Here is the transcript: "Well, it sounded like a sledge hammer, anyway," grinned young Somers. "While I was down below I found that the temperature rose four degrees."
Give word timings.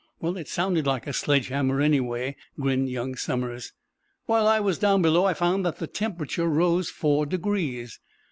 "Well, 0.19 0.35
it 0.35 0.47
sounded 0.47 0.87
like 0.87 1.05
a 1.05 1.13
sledge 1.13 1.49
hammer, 1.49 1.79
anyway," 1.79 2.35
grinned 2.59 2.89
young 2.89 3.13
Somers. 3.15 3.71
"While 4.25 4.47
I 4.47 4.59
was 4.59 4.79
down 4.79 5.03
below 5.03 5.25
I 5.25 5.35
found 5.35 5.63
that 5.63 5.77
the 5.77 5.85
temperature 5.85 6.47
rose 6.47 6.89
four 6.89 7.27
degrees." 7.27 7.99